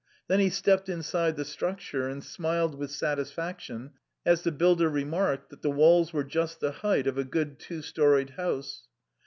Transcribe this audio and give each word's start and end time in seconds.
Then 0.27 0.39
he 0.39 0.49
stepped 0.49 0.89
inside 0.89 1.35
the 1.35 1.45
structure, 1.45 2.09
and 2.09 2.23
smiled 2.23 2.73
with 2.73 2.89
satisfaction 2.89 3.91
as 4.25 4.41
the 4.41 4.51
builder 4.51 4.89
remarked 4.89 5.51
that 5.51 5.61
the 5.61 5.69
walls 5.69 6.11
were 6.11 6.23
just 6.23 6.59
the 6.59 6.71
height 6.71 7.05
of 7.05 7.19
a 7.19 7.23
good 7.23 7.59
two 7.59 7.83
storeyed 7.83 8.31
house. 8.31 8.87